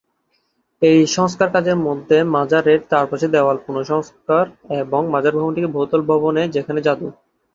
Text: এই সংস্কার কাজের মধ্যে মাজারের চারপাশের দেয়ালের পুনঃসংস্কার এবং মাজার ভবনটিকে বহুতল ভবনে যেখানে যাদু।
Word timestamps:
এই 0.81 0.99
সংস্কার 1.15 1.49
কাজের 1.51 1.77
মধ্যে 1.87 2.17
মাজারের 2.35 2.79
চারপাশের 2.91 3.31
দেয়ালের 3.31 3.63
পুনঃসংস্কার 3.65 4.45
এবং 4.81 5.01
মাজার 5.13 5.33
ভবনটিকে 5.37 5.69
বহুতল 5.75 6.01
ভবনে 6.11 6.41
যেখানে 6.55 6.79
যাদু। 6.81 7.07